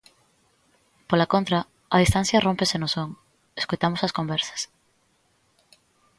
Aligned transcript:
Pola 1.09 1.29
contra, 1.33 1.59
a 1.95 1.97
distancia 2.03 2.43
rómpese 2.45 2.77
no 2.79 2.89
son: 2.95 3.09
escoitamos 3.61 4.01
as 4.03 4.15
conversas. 4.17 4.61